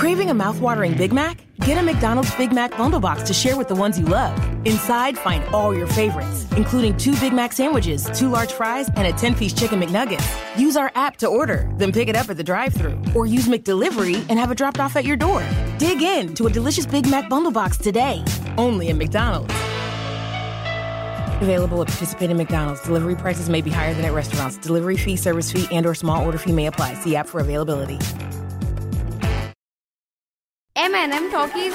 Craving 0.00 0.30
a 0.30 0.34
mouthwatering 0.34 0.96
Big 0.96 1.12
Mac? 1.12 1.44
Get 1.60 1.76
a 1.76 1.82
McDonald's 1.82 2.34
Big 2.36 2.54
Mac 2.54 2.74
bundle 2.74 3.00
box 3.00 3.22
to 3.24 3.34
share 3.34 3.58
with 3.58 3.68
the 3.68 3.74
ones 3.74 3.98
you 3.98 4.06
love. 4.06 4.32
Inside, 4.66 5.18
find 5.18 5.44
all 5.54 5.76
your 5.76 5.86
favorites, 5.86 6.46
including 6.56 6.96
two 6.96 7.14
Big 7.20 7.34
Mac 7.34 7.52
sandwiches, 7.52 8.08
two 8.14 8.30
large 8.30 8.50
fries, 8.50 8.88
and 8.96 9.06
a 9.06 9.12
10 9.12 9.34
piece 9.34 9.52
chicken 9.52 9.78
McNugget. 9.78 10.24
Use 10.58 10.74
our 10.74 10.90
app 10.94 11.18
to 11.18 11.26
order, 11.26 11.70
then 11.76 11.92
pick 11.92 12.08
it 12.08 12.16
up 12.16 12.30
at 12.30 12.38
the 12.38 12.42
drive 12.42 12.72
thru, 12.72 12.98
or 13.14 13.26
use 13.26 13.46
McDelivery 13.46 14.24
and 14.30 14.38
have 14.38 14.50
it 14.50 14.54
dropped 14.54 14.80
off 14.80 14.96
at 14.96 15.04
your 15.04 15.18
door. 15.18 15.46
Dig 15.76 16.00
in 16.00 16.34
to 16.34 16.46
a 16.46 16.50
delicious 16.50 16.86
Big 16.86 17.06
Mac 17.06 17.28
bundle 17.28 17.52
box 17.52 17.76
today, 17.76 18.24
only 18.56 18.88
at 18.88 18.96
McDonald's. 18.96 19.52
Available 21.42 21.82
at 21.82 21.88
participating 21.88 22.38
McDonald's. 22.38 22.80
Delivery 22.84 23.16
prices 23.16 23.50
may 23.50 23.60
be 23.60 23.70
higher 23.70 23.92
than 23.92 24.06
at 24.06 24.14
restaurants. 24.14 24.56
Delivery 24.56 24.96
fee, 24.96 25.16
service 25.16 25.52
fee, 25.52 25.68
and 25.70 25.84
or 25.84 25.94
small 25.94 26.24
order 26.24 26.38
fee 26.38 26.52
may 26.52 26.68
apply. 26.68 26.94
See 26.94 27.14
app 27.16 27.26
for 27.26 27.40
availability. 27.40 27.98
की 31.46 31.70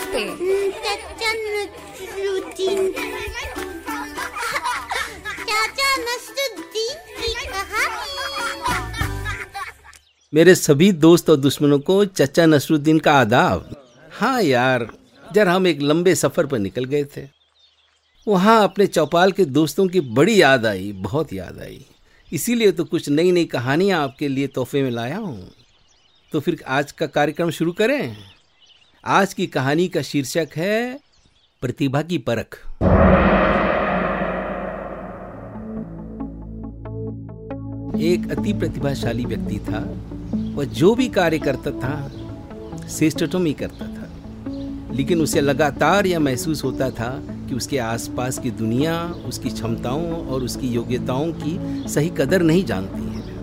कहानी 7.46 8.06
मेरे 10.34 10.56
सभी 10.56 10.92
दोस्त 10.92 11.30
और 11.30 11.38
दुश्मनों 11.38 11.80
को 11.80 12.06
चचा 12.06 12.46
नसरुद्दीन 12.46 13.00
का 13.00 13.14
आदाब। 13.14 13.76
हाँ 14.14 14.42
यार, 14.42 14.88
जरा 15.34 15.54
हम 15.54 15.68
एक 15.68 15.82
लंबे 15.82 16.16
सफ़र 16.16 16.46
पर 16.46 16.58
निकल 16.58 16.84
गए 16.84 17.04
थे। 17.04 17.30
वहाँ 18.28 18.64
अपने 18.64 18.88
चौपाल 18.88 19.32
के 19.32 19.46
दोस्तों 19.46 19.88
की 19.88 20.02
बड़ी 20.02 20.42
याद 20.42 20.66
आई, 20.66 20.92
बहुत 20.92 21.34
याद 21.34 21.60
आई। 21.60 21.86
इसीलिए 22.34 22.72
तो 22.72 22.84
कुछ 22.84 23.10
नई 23.10 23.32
नई 23.32 23.46
कहानियाँ 23.46 24.04
आपके 24.04 24.28
लिए 24.28 24.48
तोहफे 24.48 24.84
में 24.84 24.92
लाया 24.92 25.18
हूँ। 25.18 25.52
तो 26.32 26.40
फिर 26.40 26.64
आज 26.68 26.92
का 26.92 27.06
कार्यक्रम 27.06 27.50
शुरू 27.50 27.72
करें। 27.72 28.35
आज 29.08 29.34
की 29.34 29.48
कहानी 29.48 29.88
का 29.88 30.02
शीर्षक 30.02 30.48
है 30.56 31.00
प्रतिभा 31.62 32.02
की 32.02 32.18
परख। 32.18 32.62
एक 38.02 38.38
अति 38.38 38.54
प्रतिभाशाली 38.54 39.26
व्यक्ति 39.26 39.60
था। 39.60 39.98
वह 40.56 40.66
जो 40.66 40.96
भी 40.96 41.08
कार्य 41.08 41.40
करता 41.40 41.72
था 41.72 42.12
श्रेष्ठतम 42.88 43.46
ही 43.46 43.54
करता 43.54 43.88
था। 43.88 44.10
लेकिन 44.92 45.22
उसे 45.22 45.42
लगातार 45.42 46.06
यह 46.06 46.20
महसूस 46.20 46.64
होता 46.64 46.90
था 46.90 47.24
कि 47.30 47.56
उसके 47.56 47.78
आसपास 47.78 48.40
की 48.40 48.52
दुनिया, 48.52 49.04
उसकी 49.04 49.50
क्षमताओं 49.50 50.28
और 50.28 50.44
उसकी 50.44 50.68
योग्यताओं 50.68 51.32
की 51.32 51.84
सही 51.90 52.10
कदर 52.10 52.42
नहीं 52.42 52.66
जानती 52.66 53.02
है। 53.02 53.38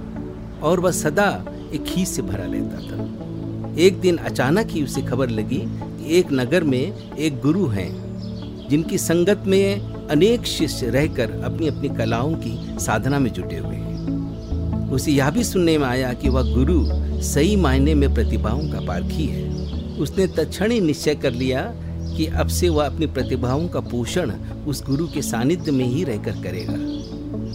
और 0.60 0.80
वह 0.80 0.90
सदा 0.90 1.44
एक 1.72 1.84
खींच 1.84 2.08
से 2.08 2.22
भरा 2.22 2.44
रहता 2.44 2.76
था। 2.76 3.32
एक 3.78 4.00
दिन 4.00 4.16
अचानक 4.16 4.66
ही 4.66 4.82
उसे 4.82 5.02
खबर 5.02 5.30
लगी 5.30 5.62
कि 5.66 6.18
एक 6.18 6.32
नगर 6.32 6.64
में 6.64 7.14
एक 7.16 7.40
गुरु 7.40 7.66
हैं, 7.66 8.68
जिनकी 8.68 8.98
संगत 8.98 9.42
में 9.46 9.80
अनेक 10.08 10.46
शिष्य 10.46 10.86
रहकर 10.86 11.30
अपनी 11.30 11.68
अपनी 11.68 11.88
कलाओं 11.88 12.34
की 12.34 12.78
साधना 12.78 13.18
में 13.18 13.32
जुटे 13.32 13.56
हुए 13.56 13.76
हैं। 13.76 14.90
उसे 14.90 15.12
यह 15.12 15.30
भी 15.30 15.44
सुनने 15.44 15.78
में 15.78 15.86
आया 15.86 16.12
कि 16.12 16.28
वह 16.28 16.54
गुरु 16.54 16.84
सही 17.22 17.56
मायने 17.56 17.94
में 17.94 18.14
प्रतिभाओं 18.14 18.68
का 18.70 18.80
पारखी 18.80 19.26
है। 19.26 19.50
उसने 19.98 20.26
तत्क्षण 20.26 20.70
ही 20.70 20.80
निश्चय 20.80 21.14
कर 21.14 21.32
लिया 21.32 21.74
कि 22.16 22.26
अब 22.26 22.48
से 22.48 22.68
वह 22.68 22.86
अपनी 22.86 23.06
प्रतिभाओं 23.06 23.68
का 23.68 23.80
पोषण 23.80 24.30
उस 24.66 24.84
गुरु 24.84 25.06
के 25.06 25.22
सानिध्य 25.22 25.72
में 25.72 25.84
ही 25.84 26.04
रहकर 26.04 26.30
करेगा। 26.30 26.72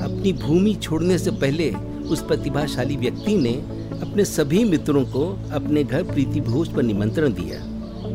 अपनी 0.05 0.33
भूमि 0.33 0.73
छोड़ने 0.73 1.17
से 1.17 1.31
पहले 1.31 1.71
उस 2.09 2.21
प्रतिभाशाली 2.21 2.95
व्यक्ति 2.95 3.35
ने 3.35 3.76
अपने 4.01 4.25
सभी 4.25 4.63
मित्रों 4.63 5.03
को 5.05 5.25
अपने 5.53 5.83
घर 5.83 6.03
प्रीति 6.03 6.41
भोज 6.41 6.73
पर 6.73 6.83
निमंत्रण 6.83 7.33
दिया। 7.33 7.59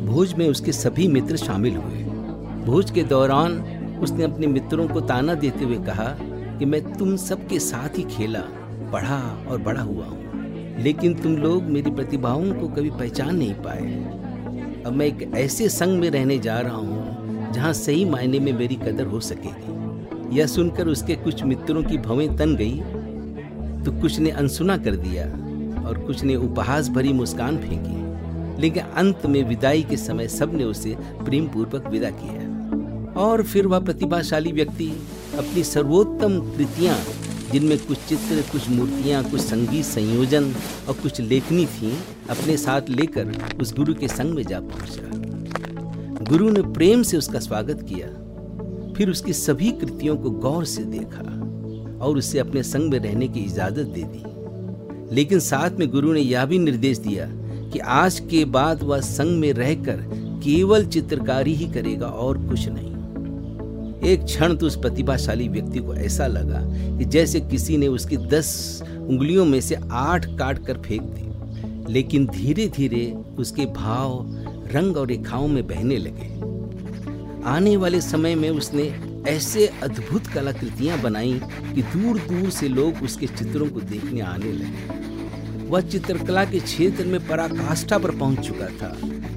भोज 0.07 0.35
में 0.35 0.49
उसके 0.49 0.73
सभी 0.73 1.09
मित्र 1.09 1.37
शामिल 1.37 1.77
हुए। 1.77 2.03
भोज 2.65 2.91
के 2.91 3.03
दौरान 3.03 3.53
उसने 4.03 4.25
अपने 4.25 4.47
मित्रों 4.47 4.89
को 4.89 5.01
ताना 5.01 5.35
देते 5.35 5.65
हुए 5.65 5.77
कहा 5.77 6.09
कि 6.59 6.65
मैं 6.65 6.83
तुम 6.93 7.17
सबके 7.17 7.59
साथ 7.59 7.99
ही 7.99 8.03
खेला, 8.03 8.41
पढ़ा 8.93 9.47
और 9.51 9.59
बड़ा 9.59 9.81
हुआ 9.81 10.07
हूँ। 10.07 10.83
लेकिन 10.83 11.15
तुम 11.15 11.37
लोग 11.37 11.63
मेरी 11.63 11.91
प्रतिभाओं 11.91 12.53
को 12.53 12.69
कभी 12.69 12.91
पहचान 12.91 13.37
नहीं 13.37 13.55
पाए। 13.55 14.83
अब 14.87 14.93
मैं 14.93 15.07
एक 15.07 15.31
ऐसे 15.35 15.69
संग 15.69 16.01
में 16.01 16.11
रहने 16.11 16.39
जा 16.39 16.61
रहा 16.61 16.77
हूँ 16.77 17.53
जहाँ 17.53 17.73
सही 17.73 18.05
मायने 18.05 18.39
में 18.39 18.53
मेरी 18.53 18.75
कदर 18.77 19.07
हो 19.07 19.21
सकेगी 19.21 20.39
यह 20.39 20.47
सुनकर 20.47 20.89
उसके 20.89 21.15
कुछ 21.15 21.43
मित्रों 21.45 21.83
की 21.83 21.99
भवें 21.99 22.37
तन 22.37 22.57
गई। 22.57 22.81
तो 23.85 24.01
कुछ 24.01 24.19
ने 24.19 24.31
अनसुना 24.31 24.77
कर 24.77 24.97
दिया 24.97 25.25
और 25.87 25.99
कुछ 25.99 26.25
ने 26.25 26.37
उपहास 26.37 26.89
भरी 26.89 27.13
मुस्कान 27.13 27.59
फेंकी। 27.59 28.03
लेकिन 28.61 28.83
अंत 28.83 29.27
में 29.27 29.49
विदाई 29.49 29.83
के 29.83 29.97
समय 29.97 30.29
सबने 30.29 30.65
उसे 30.65 30.97
प्रेम 31.01 31.47
पूर्वक 31.47 31.87
विदा 31.87 32.11
किया। 32.11 32.53
और 33.21 33.43
फिर 33.43 33.67
वह 33.67 33.79
प्रतिभाशाली 33.79 34.53
व्यक्ति 34.53 34.89
अपनी 35.39 35.65
सर्वोत्तम 35.65 36.57
कृतियाँ, 36.57 36.99
जिनमें 37.53 37.79
कुछ 37.79 37.99
चित्र, 37.99 38.45
कुछ 38.53 38.69
मूर्तियाँ, 38.71 39.31
कुछ 39.31 39.41
संगीत 39.41 39.85
संयोजन 39.85 40.45
और 40.89 40.95
कुछ 40.95 41.21
लेखनी 41.21 41.67
थी, 41.67 41.99
अपने 42.31 42.57
साथ 42.57 42.83
लेकर 42.89 43.33
उस 43.61 43.75
गुरु 43.75 43.95
के 43.95 44.09
संग 44.09 44.35
में 44.35 44.43
जा 44.43 44.61
पहुँचा। 44.61 45.11
गुरु 46.25 46.51
ने 46.51 46.63
प्रेम 46.63 47.03
से 47.03 47.17
उसका 47.17 47.39
स्वागत 47.39 47.83
किया। 47.83 48.07
फिर 48.93 49.11
उसकी 49.11 49.33
सभी 49.33 49.73
कृतियों 49.73 50.17
को 50.17 50.31
गौर 50.31 50.65
से 50.65 50.85
देखा 50.85 51.23
और 52.05 52.19
उसे 52.19 52.39
अपने 52.39 52.63
संग 52.63 52.91
में 52.91 52.99
रहने 52.99 53.29
की 53.29 53.41
इजाज़त 53.41 53.87
दे 53.87 54.03
दी। 54.03 54.32
लेकिन 55.13 55.41
साथ 55.41 55.71
में 55.71 55.89
गुरु 55.91 56.13
ने 56.13 56.21
यह 56.21 56.45
भी 56.45 56.59
निर्देश 56.59 56.99
दिया 56.99 57.27
कि 57.73 57.79
आज 57.79 58.21
के 58.21 58.45
बाद 58.45 58.83
वह 58.83 59.01
संग 59.01 59.39
में 59.39 59.53
रहकर 59.53 60.01
केवल 60.45 60.87
चित्रकारी 60.87 61.55
ही 61.55 61.67
करेगा 61.73 62.07
और 62.07 62.39
कुछ 62.49 62.69
नहीं। 62.69 62.91
एक 64.11 64.25
क्षण 64.25 64.55
तो 64.57 64.67
उस 64.67 64.77
प्रतिभाशाली 64.77 65.49
व्यक्ति 65.49 65.79
को 65.79 65.95
ऐसा 65.95 66.27
लगा 66.27 66.61
कि 66.99 67.05
जैसे 67.05 67.41
किसी 67.41 67.77
ने 67.77 67.89
उसकी 67.89 68.17
दस 68.17 68.83
उंगलियों 68.83 69.45
में 69.45 69.61
से 69.61 69.77
आठ 69.91 70.27
काट 70.39 70.67
कर 70.67 70.79
फेंक 70.79 71.03
दी, 71.03 71.93
लेकिन 71.93 72.27
धीरे 72.27 72.67
धीरे 72.69 73.05
उसके 73.39 73.67
भाव, 73.67 74.25
रंग 74.73 74.97
और 74.97 75.07
रेखाओं 75.09 75.49
में 75.49 75.67
बहने 75.67 75.97
लगे। 75.99 76.31
आने 77.49 77.77
वाले 77.77 78.01
समय 78.01 78.35
में 78.35 78.49
उसने 78.51 78.83
ऐसे 79.29 79.67
अद्भुत 79.83 80.27
कलाकृतियाँ 80.27 81.01
बनाई 81.01 81.41
कि 81.75 81.83
दूर 81.83 82.19
दूर 82.19 82.51
से 82.51 82.69
लोग 82.69 83.03
उसके 83.03 83.27
चित्रों 83.27 83.69
को 83.69 83.81
देखने 83.81 84.21
आने 84.21 84.53
लगे। 84.53 85.67
वह 85.69 85.81
चित्रकला 85.81 86.45
के 86.45 86.61
क्षेत्र 86.61 87.05
में 87.05 87.29
पराकाष्ठा 87.29 87.99
पर 87.99 88.11
पहुँच 88.11 88.41
चुका 88.41 88.67
था 88.67 88.93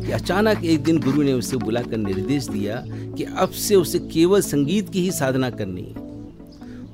कि 0.06 0.12
अचानक 0.12 0.63
एक 0.63 0.84
दिन 0.84 1.00
गुरु 1.00 1.22
ने 1.22 1.34
उसे 1.34 1.57
बुलाकर 1.57 1.97
निर्देश 1.97 2.47
दिया 2.47 2.84
कि 2.88 3.23
अब 3.23 3.50
से 3.50 3.75
उसे 3.75 4.00
केवल 4.00 4.41
संगीत 4.41 4.90
की 4.90 5.01
ही 5.01 5.12
साधना 5.12 5.50
करनी 5.50 5.81
है। 5.81 6.03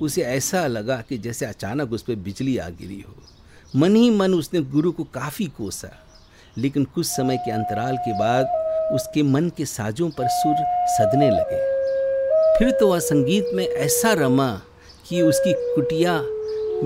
उसे 0.02 0.22
ऐसा 0.22 0.68
लगा 0.68 1.03
कि 1.09 1.18
जैसे 1.18 1.46
अचानक 1.46 1.91
उस 1.91 2.02
पर 2.02 2.16
बिजली 2.16 2.58
आ 2.58 2.69
गिरी 2.69 3.03
हो। 3.08 3.16
मन 3.75 3.96
ही 3.96 4.09
मन 4.09 4.34
उसने 4.34 4.62
गुरु 4.62 4.91
को 4.91 5.03
काफ़ी 5.03 5.46
कोसा, 5.46 5.91
लेकिन 6.58 6.84
कुछ 6.85 7.06
समय 7.06 7.38
के 7.38 7.52
अंतराल 7.52 7.97
के 7.97 8.19
बाद 8.19 8.94
उसके 8.94 9.23
मन 9.23 9.50
के 9.50 9.66
साजों 9.66 10.09
पर 10.09 10.28
सुर 10.28 10.56
सदने 10.88 11.29
लगे। 11.29 11.70
फिर 12.61 12.72
तो 12.72 12.88
वह 12.88 12.99
संगीत 12.99 13.45
में 13.53 13.67
ऐसा 13.67 14.13
रमा 14.13 14.61
कि 15.09 15.22
उसकी 15.22 15.53
कुटिया 15.53 16.22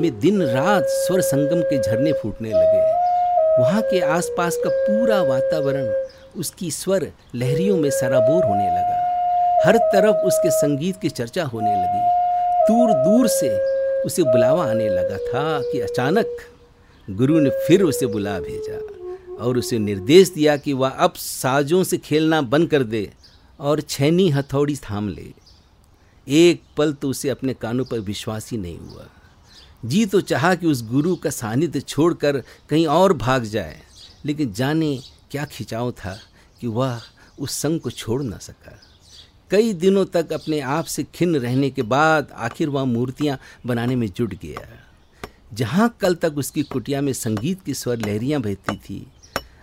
में 0.02 0.20
दिन 0.20 0.42
रात 0.42 0.84
स्वर 0.84 1.22
संगम 1.22 1.62
के 1.62 1.82
झरने 1.82 2.14
फूटने 2.14 2.50
लगे। 2.50 3.60
वहाँ 3.62 3.82
के 3.82 4.00
आसपास 4.00 4.58
का 4.58 4.70
पूरा 4.70 5.22
वातावरण 5.22 5.92
उसकी 6.40 6.72
स्वर 6.72 7.08
लहरियों 7.36 7.78
में 7.78 7.90
सराबोर 7.90 8.44
होने 8.44 8.68
लगा। 8.68 9.62
हर 9.66 9.78
तरफ़ 9.78 10.26
उसके 10.26 10.52
संगीत 10.52 10.96
की 11.02 11.10
चर्चा 11.10 11.44
होने 11.44 11.76
लगी। 11.76 12.02
दूर 12.68 12.94
दूर 13.04 13.28
से 13.28 13.60
उसे 14.04 14.24
बुलावा 14.24 14.66
आने 14.66 14.90
लगा 14.90 15.18
था 15.18 15.60
कि 15.72 15.80
अचानक 15.80 16.38
गुरु 17.10 17.40
ने 17.40 17.50
फिर 17.50 17.84
उसे 17.84 18.06
बुला 18.06 18.40
भेजा 18.40 18.82
और 19.36 19.58
उसे 19.58 19.80
निर्देश 19.80 20.30
दिया 20.30 20.58
कि 20.58 20.74
वह 20.74 20.90
अब 20.90 21.14
साजों 21.14 21.84
से 21.84 21.98
खेलना 21.98 22.42
बंद 22.42 22.70
कर 22.70 22.84
दे 22.84 23.10
और 23.60 23.82
छैनी 23.82 24.30
हथौड़ी 24.30 24.76
थाम 24.76 25.10
ले। 25.10 25.45
एक 26.28 26.62
पल 26.78 26.94
तो 26.94 27.10
उसे 27.10 27.30
अपने 27.30 27.54
कानों 27.54 27.86
पर 27.86 28.00
विश्वास 28.02 28.50
ही 28.52 28.58
नहीं 28.58 28.78
हुआ। 28.80 29.08
जी 29.86 30.06
तो 30.06 30.22
चाहा 30.22 30.54
कि 30.56 30.68
उस 30.68 30.82
गुरु 30.84 31.16
का 31.16 31.30
सानिध्य 31.30 31.80
छोड़कर 31.82 32.38
कहीं 32.70 32.86
और 32.88 33.14
भाग 33.14 33.44
जाए, 33.44 33.82
लेकिन 34.26 34.54
जाने 34.54 34.98
क्या 35.32 35.46
खिंचाव 35.46 35.92
था 35.92 36.18
कि 36.62 36.68
वह 36.68 37.02
उस 37.40 37.52
संग 37.52 37.80
को 37.80 37.90
छोड़ 37.92 38.22
न 38.24 38.38
सका। 38.38 38.80
कई 39.52 39.74
दिनों 39.74 40.06
तक 40.06 40.32
अपने 40.34 40.60
आप 40.60 40.86
से 40.86 41.04
खिन्न 41.16 41.40
रहने 41.40 41.70
के 41.70 41.82
बाद 41.82 42.32
आखिर 42.34 42.70
वह 42.70 42.86
मूर्तियाँ 42.86 43.38
बनाने 43.66 43.96
में 43.96 44.08
जुट 44.08 44.34
गया। 44.34 44.68
जहाँ 45.54 45.96
कल 46.02 46.16
तक 46.16 46.38
उसकी 46.38 46.64
कुटिया 46.64 47.02
में 47.02 47.14
संगीत 47.14 47.64
की 47.64 47.74
स्वर 47.74 47.98
लहरियाँ 47.98 48.42
बहती 48.42 48.78
थी, 48.78 49.06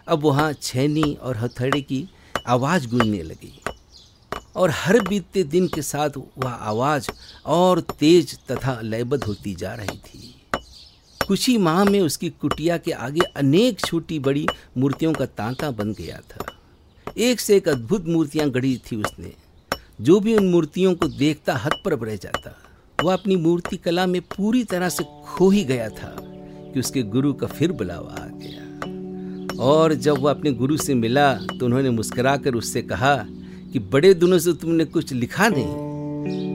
अब 0.09 0.23
वहाँ 0.23 0.53
छैनी 0.53 1.13
और 1.15 1.37
हथौड़े 1.37 1.81
की 1.81 2.09
आवाज़ 2.49 2.89
गूंजने 2.89 3.23
लगी। 3.23 3.62
और 4.57 4.71
हर 4.71 5.01
बीतते 5.01 5.43
दिन 5.43 5.69
के 5.69 5.83
साथ 5.83 6.11
वह 6.39 6.51
आवाज़ 6.51 7.09
और 7.47 7.81
तेज 7.81 8.39
तथा 8.51 8.81
लयबद्ध 8.81 9.25
होती 9.25 9.55
जा 9.55 9.75
रही 9.75 9.99
थी। 9.99 10.35
कुछ 11.29 11.49
ही 11.49 11.59
माह 11.59 11.85
में 11.85 12.01
उसकी 12.01 12.31
कुटिया 12.31 12.77
के 12.77 12.93
आगे 12.93 13.21
अनेक 13.21 13.81
छोटी 13.81 14.19
बड़ी 14.19 14.47
मूर्तियों 14.77 15.13
का 15.13 15.27
तांता 15.27 15.71
बन 15.71 15.93
गया 15.93 16.21
था। 16.31 16.47
एक 17.19 17.41
से 17.41 17.57
एक 17.57 17.69
अद्भुत 17.69 18.07
मूर्तियाँ 18.07 18.51
गढ़ी 18.51 18.77
थी 18.77 18.97
उसने। 18.97 19.33
जो 20.01 20.21
भी 20.21 20.35
उन 20.35 20.49
मूर्तियों 20.49 20.95
को 20.95 21.09
देखता 21.09 21.57
हतप्रभ 21.57 22.05
रह 22.05 22.17
जाता। 22.17 22.57
वह 23.05 23.13
अपनी 23.13 23.37
मूर्ति 23.37 23.77
कला 23.77 24.07
में 24.07 24.21
पूरी 24.23 24.65
तरह 24.65 24.89
से 24.89 25.05
खो 25.25 25.51
ही 25.51 25.65
गया 25.65 25.89
था 25.89 26.17
कि 26.73 26.81
उसके 26.81 27.03
गुरु 27.03 27.33
का 27.33 27.47
फिर 27.47 27.73
बुलावा 27.73 28.13
आ 28.13 28.27
गया। 28.33 28.63
और 29.63 29.95
जब 29.95 30.19
वह 30.19 30.31
अपने 30.31 30.53
गुरु 30.53 30.77
से 30.77 30.95
मिला 30.95 31.35
तो 31.35 31.65
उन्होंने 31.65 31.91
मुस्कुराकर 31.91 32.55
उससे 32.55 32.83
कहा 32.83 33.15
कि 33.73 33.79
बड़े 33.79 34.15
दिनों 34.15 34.39
से 34.39 34.53
तुमने 34.53 34.85
कुछ 34.85 35.13
लिखा 35.13 35.49
नहीं। 35.49 35.93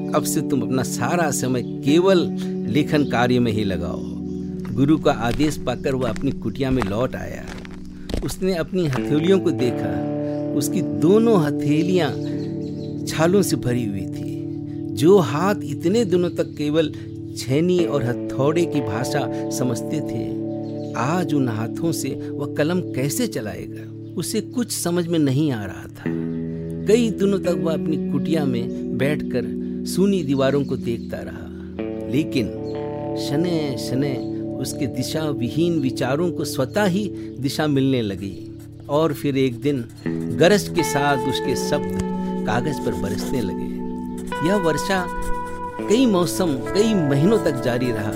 अब 0.10 0.24
से 0.24 0.42
तुम 0.42 0.62
अपना 0.62 0.84
सारा 0.84 1.32
समय 1.32 1.62
केवल 1.64 2.18
लेखन 2.70 3.06
कार्य 3.06 3.40
में 3.40 3.52
ही 3.52 3.64
लगाओ। 3.64 4.02
गुरु 4.76 4.98
का 4.98 5.12
आदेश 5.12 5.58
पाकर 5.58 5.96
वह 5.96 6.10
अपनी 6.10 6.32
कुटिया 6.32 6.72
में 6.72 6.84
लौट 6.84 7.16
आया। 7.16 7.46
उसने 8.24 8.56
अपनी 8.56 8.88
हथेलियों 8.88 9.40
को 9.40 9.52
देखा। 9.52 10.18
उसकी 10.54 10.82
दोनों 10.82 11.44
हथेलियाँ 11.44 12.12
छालों 13.06 13.42
से 13.42 13.56
भरी 13.56 13.86
हुई 13.86 14.06
थी। 14.06 14.38
जो 14.96 15.18
हाथ 15.18 15.56
इतने 15.64 16.06
दिनों 16.06 16.30
तक 16.30 16.56
केवल 16.58 16.94
छेनी 17.38 17.86
और 17.86 18.04
हथौड़े 18.04 18.66
की 18.66 18.82
भाषा 18.82 19.50
समझते 19.50 20.00
थे, 20.00 20.48
आज 20.94 21.34
उन 21.34 21.50
हाथों 21.50 21.92
से 21.92 22.10
वह 22.30 22.56
कलम 22.56 22.80
कैसे 22.80 23.28
चलाएगा? 23.28 24.14
उसे 24.16 24.42
कुछ 24.42 24.72
समझ 24.72 25.08
में 25.08 25.20
नहीं 25.20 25.52
आ 25.52 25.66
रहा 25.66 25.84
था। 25.84 26.37
कई 26.88 27.10
दिनों 27.10 27.40
तक 27.40 27.56
वह 27.58 27.74
अपनी 27.74 28.12
कुटिया 28.12 28.46
में 28.46 28.98
बैठकर 28.98 29.44
सूनी 29.88 30.24
दीवारों 30.24 30.66
को 30.66 30.78
देखता 30.78 31.18
रहा। 31.18 31.48
लेकिन 32.12 32.48
शने 33.20 33.78
शने, 33.78 34.16
उसके 34.56 34.88
दिशा 34.88 35.24
विहीन 35.30 35.80
विचारों 35.80 36.32
को 36.32 36.46
स्वतः 36.46 36.86
ही 36.86 37.08
दिशा 37.40 37.68
मिलने 37.68 38.02
लगी 38.02 38.58
और 38.90 39.14
फिर 39.14 39.38
एक 39.38 39.62
दिन 39.62 39.86
गरज 40.40 40.68
के 40.76 40.84
साथ 40.84 41.18
उसके 41.18 41.56
शब्द 41.56 42.00
कागज़ 42.48 42.82
पर 42.82 42.94
बरसने 42.94 43.42
लगे। 43.42 43.68
यह 44.48 44.56
वर्षा 44.56 45.06
कई 45.90 46.06
मौसम, 46.06 46.48
कई 46.48 46.94
महीनों 46.94 47.40
तक 47.40 47.62
जारी 47.64 47.92
रहा। 47.92 48.12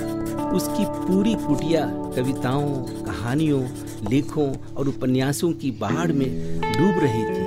उसकी 0.51 0.85
पूरी 0.87 1.33
कुटिया 1.33 1.85
कविताओं, 2.15 2.73
कहानियों, 2.83 3.63
लेखों 4.11 4.53
और 4.77 4.87
उपन्यासों 4.87 5.51
की 5.51 5.71
बाढ़ 5.71 6.11
में 6.11 6.61
डूब 6.61 7.03
रही 7.03 7.23
थी। 7.23 7.40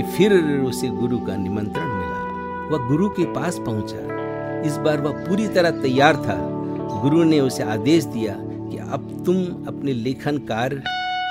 कि 0.00 0.06
फिर 0.06 0.32
उसे 0.60 0.88
गुरु 0.88 1.18
का 1.18 1.36
निमंत्रण 1.36 1.84
मिला। 1.84 2.68
वह 2.68 2.88
गुरु 2.88 3.08
के 3.08 3.24
पास 3.24 3.58
पहुँचा। 3.58 3.98
इस 4.60 4.76
बार 4.76 5.00
वह 5.00 5.12
पूरी 5.12 5.48
तरह 5.48 5.70
तैयार 5.70 6.16
था। 6.16 6.36
गुरु 7.02 7.24
ने 7.24 7.40
उसे 7.40 7.62
आदेश 7.62 8.04
दिया 8.04 8.34
कि 8.38 8.76
अब 8.76 9.22
तुम 9.26 9.36
अपने 9.66 9.92
लेखन 9.92 10.38
कार्य 10.38 10.82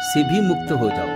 से 0.03 0.23
भी 0.23 0.41
मुक्त 0.47 0.71
हो 0.71 0.89
जाओ। 0.89 1.07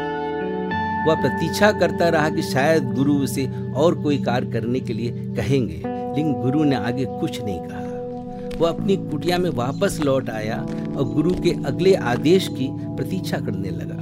वह 1.08 1.22
प्रतीक्षा 1.22 1.72
करता 1.72 2.10
रहा 2.10 2.30
कि 2.30 2.42
शायद 2.42 2.94
गुरु 2.94 3.14
उसे 3.14 3.48
और 3.76 4.02
कोई 4.02 4.18
कार्य 4.18 4.52
करने 4.52 4.80
के 4.80 4.94
लिए 4.94 5.12
कहेंगे, 5.12 5.76
लेकिन 5.76 6.34
गुरु 6.34 6.64
ने 6.64 6.76
आगे 6.76 7.06
कुछ 7.06 7.44
नहीं 7.44 7.60
कहा। 7.60 8.58
वह 8.60 8.70
अपनी 8.70 8.98
कुटिया 8.98 9.38
में 9.38 9.50
वापस 9.50 10.00
लौट 10.06 10.30
आया 10.30 10.66
और 10.98 11.04
गुरु 11.04 11.32
के 11.32 11.52
अगले 11.66 11.96
आदेश 11.96 12.48
की 12.48 12.70
प्रतीक्षा 12.72 13.38
करने 13.38 13.70
लगा। 13.70 14.02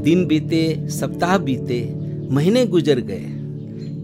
दिन 0.00 0.26
बीते, 0.26 0.88
सप्ताह 0.88 1.38
बीते 1.38 2.07
महीने 2.30 2.66
गुजर 2.66 3.00
गए। 3.00 3.24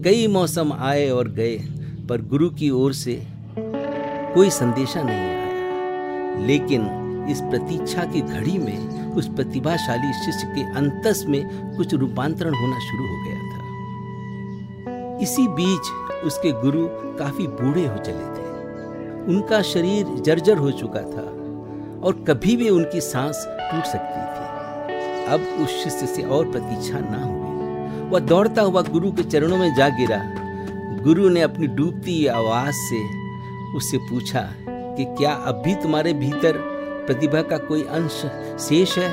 कई 0.03 0.27
मौसम 0.27 0.73
आए 0.73 1.09
और 1.09 1.27
गए, 1.27 1.57
पर 2.09 2.21
गुरु 2.21 2.49
की 2.49 2.69
ओर 2.69 2.93
से 2.93 3.27
कोई 4.35 4.49
संदेशा 4.49 5.03
नहीं 5.03 5.17
आया। 5.17 5.45
लेकिन 6.45 6.81
इस 7.29 7.41
प्रतीक्षा 7.41 8.03
की 8.03 8.21
घड़ी 8.21 8.57
में, 8.57 9.11
उस 9.11 9.27
प्रतिभाशाली 9.27 10.13
शिष्य 10.13 10.47
के 10.47 10.61
अंतस 10.61 11.25
में 11.27 11.75
कुछ 11.77 11.93
रूपांतरण 11.93 12.53
होना 12.55 12.79
शुरू 12.79 13.03
हो 13.03 13.23
गया 13.23 13.39
था। 13.39 13.65
इसी 15.23 15.47
बीच 15.47 16.15
उसके 16.23 16.51
गुरु 16.51 16.87
काफ़ी 16.91 17.47
बूढ़े 17.47 17.87
हो 17.87 17.97
चले 17.97 18.13
थे। 18.13 18.45
उनका 19.23 19.61
शरीर 19.61 20.05
जर्जर 20.05 20.57
हो 20.57 20.71
चुका 20.71 21.01
था 21.01 21.31
और 22.01 22.25
कभी 22.27 22.57
भी 22.57 22.69
उनकी 22.69 23.01
सांस 23.01 23.45
टूट 23.47 23.83
सकती 23.83 24.21
थी। 24.21 24.45
अब 25.25 25.63
उस 25.63 25.83
शिष्य 25.83 26.07
से 26.07 26.23
और 26.23 26.51
प्रतीक्षा 26.51 26.99
ना 26.99 27.25
हुई। 27.25 27.54
वह 28.09 28.19
दौड़ता 28.19 28.61
हुआ 28.61 28.81
गुरु 28.81 29.11
के 29.11 29.23
चरणों 29.23 29.57
में 29.57 29.75
जा 29.75 29.89
गिरा। 29.89 30.21
गुरु 31.03 31.29
ने 31.29 31.41
अपनी 31.41 31.67
डूबती 31.67 32.27
आवाज़ 32.27 32.75
से 32.75 33.03
उससे 33.77 33.97
पूछा 33.97 34.49
कि 34.69 35.05
क्या 35.05 35.33
अब 35.33 35.61
भी 35.65 35.75
तुम्हारे 35.75 36.13
भीतर 36.13 36.57
प्रतिभा 37.07 37.41
का 37.41 37.57
कोई 37.57 37.83
अंश 37.83 38.21
शेष 38.59 38.97
है? 38.97 39.09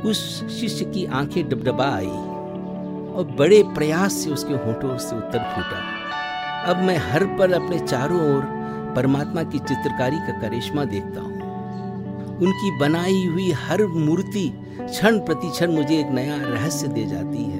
उस 0.00 0.20
शिष्य 0.60 0.84
की 0.84 1.04
आँखें 1.04 1.48
डबडबा 1.48 1.84
आई 1.84 2.06
और 2.06 3.34
बड़े 3.38 3.62
प्रयास 3.62 4.12
से 4.12 4.30
उसके 4.30 4.54
होठों 4.54 4.98
से 4.98 5.16
उत्तर 5.16 5.38
फूटा। 5.38 5.78
अब 6.64 6.76
मैं 6.76 6.96
हर 6.96 7.24
पल 7.24 7.52
अपने 7.52 7.78
चारों 7.78 8.20
ओर 8.34 8.42
परमात्मा 8.96 9.42
की 9.42 9.58
चित्रकारी 9.58 10.16
का 10.16 10.40
करिश्मा 10.40 10.84
देखता 10.84 11.20
हूँ। 11.20 11.30
उनकी 12.38 12.78
बनाई 12.78 13.26
हुई 13.26 13.50
हर 13.52 13.86
मूर्ति 13.86 14.52
क्षण 14.80 15.18
प्रति 15.18 15.50
क्षण 15.50 15.72
मुझे 15.72 16.00
एक 16.00 16.10
नया 16.10 16.36
रहस्य 16.36 16.88
दे 16.88 17.04
जाती 17.04 17.44
है। 17.44 17.59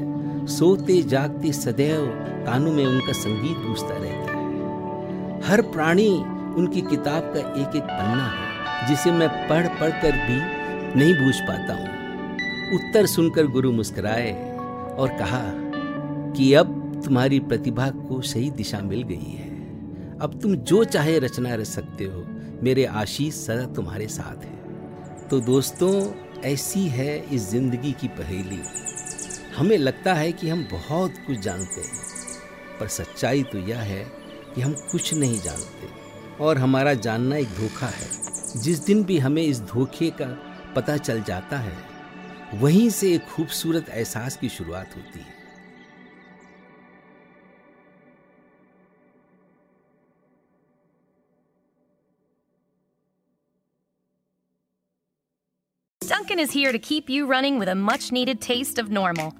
सोते 0.51 1.03
जागते 1.03 1.53
सदैव 1.53 2.07
कानों 2.47 2.73
में 2.73 2.85
उनका 2.87 3.13
संगीत 3.13 3.57
गूंजता 3.57 3.97
रहता 3.97 4.33
है। 4.33 5.41
हर 5.45 5.63
प्राणी 5.63 6.09
उनकी 6.57 6.81
किताब 6.81 7.33
का 7.35 7.41
एक 7.41 7.77
एक 7.77 7.83
पन्ना 7.83 8.27
है, 8.27 8.89
जिसे 8.89 9.13
मैं 9.13 9.29
पढ़ 9.49 9.67
पढ़ 9.81 9.91
कर 10.03 10.13
भी 10.13 10.39
नहीं 10.99 11.15
बूझ 11.15 11.35
पाता 11.41 11.75
हूँ। 11.75 11.89
उत्तर 12.75 13.07
सुनकर 13.07 13.47
गुरु 13.47 13.73
मुस्कुराए 13.73 14.33
और 14.99 15.17
कहा 15.19 15.43
कि 16.33 16.53
अब 16.55 16.77
तुम्हारी 17.05 17.41
प्रतिभा 17.41 17.89
को 17.91 18.21
सही 18.23 18.51
दिशा 18.51 18.81
मिल 18.81 19.03
गई 19.03 19.33
है। 19.33 19.49
अब 20.19 20.39
तुम 20.43 20.55
जो 20.55 20.85
चाहे 20.85 21.19
रचना 21.19 21.55
रच 21.55 21.67
सकते 21.67 22.05
हो, 22.05 22.25
मेरे 22.63 22.85
आशीष 22.85 23.35
सदा 23.35 23.67
तुम्हारे 23.67 24.07
साथ 24.09 24.45
है। 24.45 25.29
तो 25.29 25.41
दोस्तों, 25.41 25.93
ऐसी 26.41 26.87
है 26.89 27.17
इस 27.35 27.51
ज़िंदगी 27.51 27.93
की 27.93 28.09
पहेली। 28.09 28.61
हमें 29.61 29.79
लगता 29.79 30.15
है 30.15 30.33
कि 30.33 30.49
हम 30.49 30.69
बहुत 30.71 31.15
कुछ 31.27 31.39
जानते 31.39 31.81
हैं, 31.81 32.05
पर 32.81 32.89
सच्चाई 32.89 33.43
तो 33.43 33.59
यह 33.59 33.81
है 33.81 34.05
कि 34.55 34.61
हम 34.61 34.73
कुछ 34.73 35.15
नहीं 35.15 35.41
जानते। 35.41 35.89
और 36.45 36.59
हमारा 36.59 36.95
जानना 36.95 37.37
एक 37.37 37.49
धोखा 37.49 37.87
है। 37.87 38.09
जिस 38.63 38.79
दिन 38.79 39.05
भी 39.05 39.19
हमें 39.19 39.43
इस 39.43 39.61
धोखे 39.61 40.11
का 40.11 40.29
पता 40.73 40.97
चल 40.97 41.23
जाता 41.23 41.59
है, 41.59 41.77
वहीं 42.55 42.91
से 42.91 43.15
एक 43.15 43.25
खूबसूरत 43.25 43.89
एहसास 43.89 44.37
की 44.37 44.49
शुरुआत 44.49 44.97
होती 44.97 45.19
है। 45.19 45.41
Duncan 56.05 56.41
is 56.47 56.51
here 56.57 56.73
to 56.77 56.83
keep 56.93 57.11
you 57.11 57.31
running 57.31 57.63
with 57.63 57.69
a 57.69 57.89
much 57.89 58.11
needed 58.13 58.51
taste 58.51 58.85
of 58.85 58.99
normal. 58.99 59.40